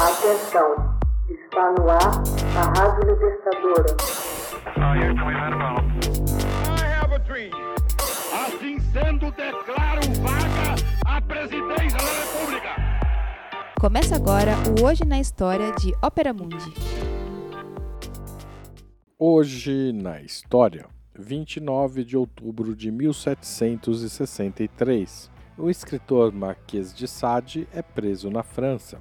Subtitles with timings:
[0.00, 0.96] Atenção,
[1.28, 2.22] está no ar
[2.56, 3.96] a Rádio Libertadora.
[8.32, 12.76] Assim sendo, declaro vaga a presidência da República.
[13.80, 16.72] Começa agora o Hoje na História de Ópera Mundi.
[19.18, 20.86] Hoje na História,
[21.18, 25.28] 29 de outubro de 1763.
[25.58, 29.00] O escritor Marquês de Sade é preso na França.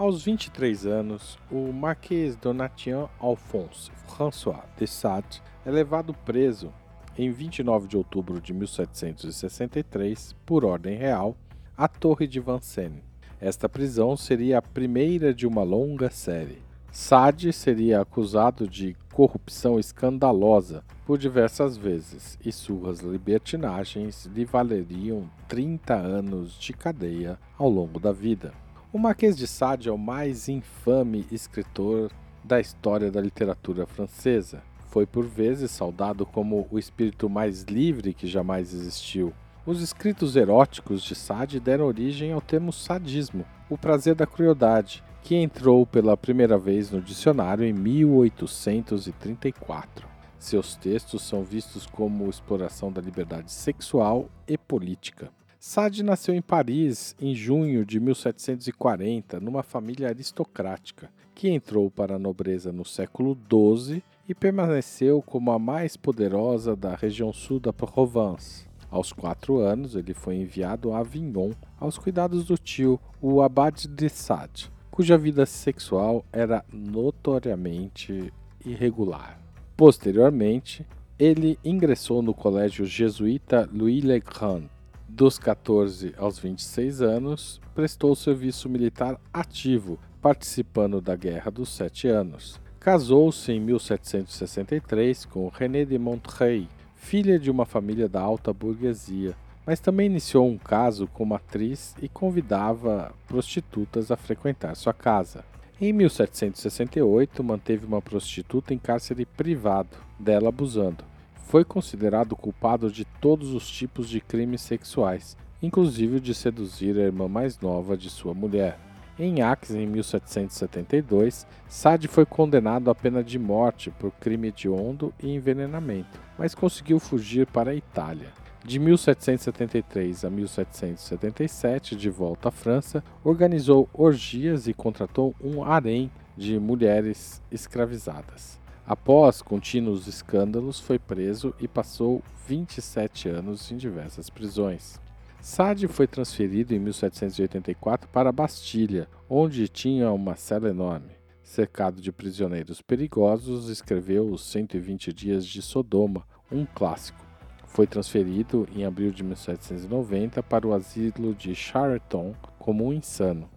[0.00, 6.72] Aos 23 anos, o Marquês Donatien Alphonse François de Sade é levado preso
[7.18, 11.36] em 29 de outubro de 1763, por ordem real,
[11.76, 13.02] à Torre de Vincennes.
[13.38, 16.62] Esta prisão seria a primeira de uma longa série.
[16.90, 25.94] Sade seria acusado de corrupção escandalosa por diversas vezes e suas libertinagens lhe valeriam 30
[25.94, 28.54] anos de cadeia ao longo da vida.
[28.92, 32.10] O Marquês de Sade é o mais infame escritor
[32.42, 34.64] da história da literatura francesa.
[34.88, 39.32] Foi por vezes saudado como o espírito mais livre que jamais existiu.
[39.64, 45.36] Os escritos eróticos de Sade deram origem ao termo sadismo, o prazer da crueldade, que
[45.36, 50.08] entrou pela primeira vez no dicionário em 1834.
[50.36, 55.30] Seus textos são vistos como exploração da liberdade sexual e política.
[55.62, 62.18] Sade nasceu em Paris em junho de 1740, numa família aristocrática, que entrou para a
[62.18, 68.64] nobreza no século XII e permaneceu como a mais poderosa da região sul da Provence.
[68.90, 74.08] Aos quatro anos, ele foi enviado a Avignon aos cuidados do tio, o Abade de
[74.08, 78.32] Sade, cuja vida sexual era notoriamente
[78.64, 79.38] irregular.
[79.76, 80.86] Posteriormente,
[81.18, 84.64] ele ingressou no colégio jesuíta Louis Le Grand,
[85.12, 92.60] dos 14 aos 26 anos, prestou serviço militar ativo, participando da Guerra dos Sete Anos.
[92.78, 99.34] Casou-se em 1763 com René de Montreuil, filha de uma família da alta burguesia,
[99.66, 105.44] mas também iniciou um caso como atriz e convidava prostitutas a frequentar sua casa.
[105.80, 111.09] Em 1768, manteve uma prostituta em cárcere privado, dela abusando
[111.50, 117.26] foi considerado culpado de todos os tipos de crimes sexuais, inclusive de seduzir a irmã
[117.26, 118.78] mais nova de sua mulher.
[119.18, 125.34] Em Aix, em 1772, Sade foi condenado à pena de morte por crime hediondo e
[125.34, 128.28] envenenamento, mas conseguiu fugir para a Itália.
[128.64, 136.60] De 1773 a 1777, de volta à França, organizou orgias e contratou um harém de
[136.60, 138.60] mulheres escravizadas.
[138.90, 145.00] Após contínuos escândalos, foi preso e passou 27 anos em diversas prisões.
[145.40, 151.12] Sade foi transferido em 1784 para Bastilha, onde tinha uma cela enorme.
[151.40, 157.24] Cercado de prisioneiros perigosos, escreveu Os 120 Dias de Sodoma, um clássico.
[157.68, 163.48] Foi transferido em abril de 1790 para o asilo de Charenton como um insano.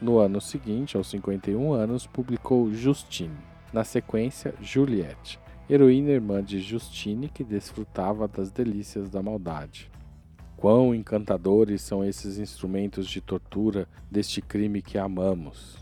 [0.00, 3.55] No ano seguinte, aos 51 anos, publicou Justine.
[3.72, 5.38] Na sequência, Juliette,
[5.68, 9.90] heroína irmã de Justine que desfrutava das delícias da maldade.
[10.56, 15.76] Quão encantadores são esses instrumentos de tortura deste crime que amamos,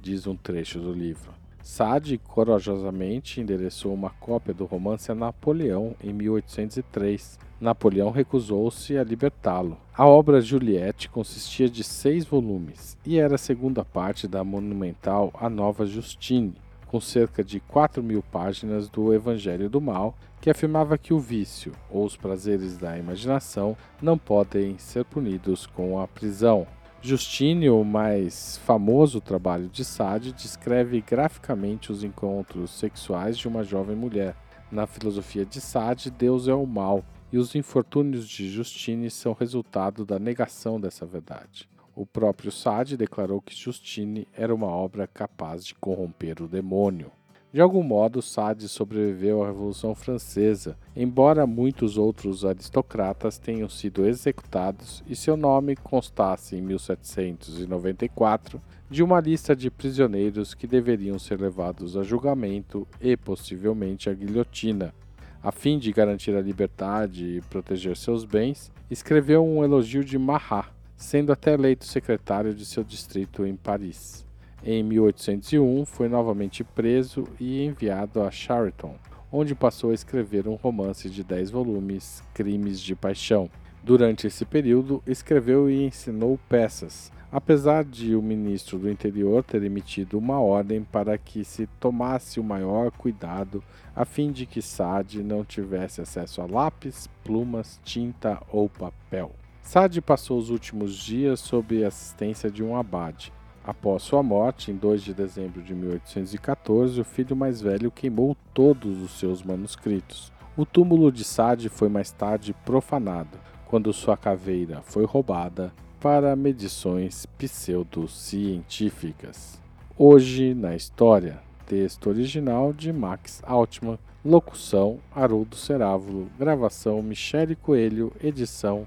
[0.00, 1.34] diz um trecho do livro.
[1.66, 7.40] Sade corajosamente endereçou uma cópia do romance a Napoleão em 1803.
[7.60, 9.76] Napoleão recusou-se a libertá-lo.
[9.92, 15.50] A obra Juliette consistia de seis volumes e era a segunda parte da monumental A
[15.50, 16.54] Nova Justine,
[16.86, 21.72] com cerca de 4 mil páginas do Evangelho do Mal, que afirmava que o vício
[21.90, 26.66] ou os prazeres da imaginação não podem ser punidos com a prisão.
[27.02, 33.94] Justine, o mais famoso trabalho de Sade, descreve graficamente os encontros sexuais de uma jovem
[33.94, 34.34] mulher.
[34.70, 40.04] Na filosofia de Sade, Deus é o mal, e os infortúnios de Justine são resultado
[40.04, 41.68] da negação dessa verdade.
[41.96, 47.10] O próprio Sade declarou que Justine era uma obra capaz de corromper o demônio.
[47.50, 55.02] De algum modo, Sade sobreviveu à Revolução Francesa, embora muitos outros aristocratas tenham sido executados
[55.08, 58.60] e seu nome constasse em 1794
[58.90, 64.94] de uma lista de prisioneiros que deveriam ser levados a julgamento e possivelmente à guilhotina.
[65.42, 70.75] A fim de garantir a liberdade e proteger seus bens, escreveu um elogio de Marat,
[70.96, 74.24] sendo até eleito secretário de seu distrito em Paris.
[74.64, 78.96] Em 1801, foi novamente preso e enviado a Charenton,
[79.30, 83.50] onde passou a escrever um romance de 10 volumes, Crimes de Paixão.
[83.84, 90.18] Durante esse período, escreveu e ensinou peças, apesar de o ministro do Interior ter emitido
[90.18, 93.62] uma ordem para que se tomasse o maior cuidado
[93.94, 99.32] a fim de que Sade não tivesse acesso a lápis, plumas, tinta ou papel.
[99.66, 103.32] Sade passou os últimos dias sob assistência de um abade.
[103.64, 109.02] Após sua morte, em 2 de dezembro de 1814, o filho mais velho queimou todos
[109.02, 110.32] os seus manuscritos.
[110.56, 113.36] O túmulo de Sade foi mais tarde profanado,
[113.66, 119.60] quando sua caveira foi roubada para medições pseudocientíficas.
[119.98, 128.86] Hoje na história, texto original de Max Altman, locução Haroldo Cerávulo, gravação Michele Coelho, edição